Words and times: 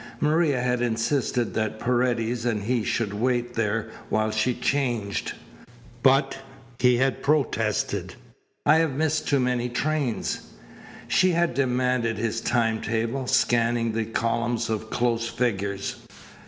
Maria 0.19 0.59
had 0.59 0.81
insisted 0.81 1.53
that 1.53 1.79
Paredes 1.79 2.43
and 2.43 2.63
he 2.63 2.83
should 2.83 3.13
wait 3.13 3.53
there 3.53 3.91
while 4.09 4.31
she 4.31 4.55
changed. 4.55 5.33
"But," 6.01 6.39
he 6.79 6.97
had 6.97 7.21
protested, 7.21 8.15
"I 8.65 8.77
have 8.77 8.93
missed 8.93 9.27
too 9.27 9.39
many 9.39 9.69
trains." 9.69 10.39
She 11.07 11.29
had 11.33 11.53
demanded 11.53 12.17
his 12.17 12.41
time 12.41 12.81
table, 12.81 13.27
scanning 13.27 13.91
the 13.91 14.05
columns 14.05 14.71
of 14.71 14.89
close 14.89 15.27
figures. 15.27 15.97